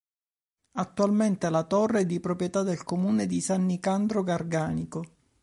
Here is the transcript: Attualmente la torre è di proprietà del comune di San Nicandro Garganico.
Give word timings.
Attualmente 0.77 1.47
la 1.51 1.61
torre 1.61 1.99
è 1.99 2.05
di 2.07 2.19
proprietà 2.19 2.63
del 2.63 2.83
comune 2.83 3.27
di 3.27 3.39
San 3.39 3.67
Nicandro 3.67 4.23
Garganico. 4.23 5.03